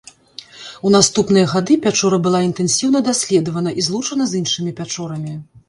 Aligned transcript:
У 0.87 0.93
наступныя 0.95 1.45
гады 1.51 1.77
пячора 1.83 2.19
была 2.29 2.41
інтэнсіўна 2.49 2.99
даследавана 3.13 3.77
і 3.79 3.89
злучана 3.91 4.23
з 4.33 4.43
іншымі 4.43 4.77
пячорамі. 4.85 5.39